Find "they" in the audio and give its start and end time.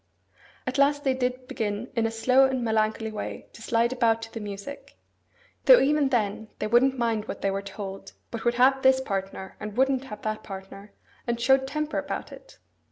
1.03-1.13, 6.57-6.65, 7.43-7.51